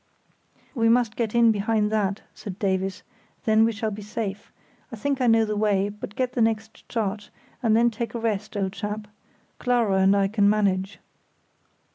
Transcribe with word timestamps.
"We 0.73 0.89
must 0.89 1.15
get 1.15 1.35
in 1.35 1.51
behind 1.51 1.91
that," 1.91 2.21
said 2.33 2.57
Davies, 2.57 3.03
"then 3.45 3.63
we 3.65 3.71
shall 3.71 3.91
be 3.91 4.01
safe; 4.01 4.51
I 4.91 4.95
think 4.95 5.21
I 5.21 5.27
know 5.27 5.45
the 5.45 5.55
way, 5.55 5.89
but 5.89 6.15
get 6.15 6.33
the 6.33 6.41
next 6.41 6.89
chart; 6.89 7.29
and 7.61 7.77
then 7.77 7.91
take 7.91 8.15
a 8.15 8.19
rest, 8.19 8.57
old 8.57 8.73
chap. 8.73 9.07
Clara 9.59 9.99
and 9.99 10.15
I 10.17 10.27
can 10.27 10.49
manage." 10.49 10.97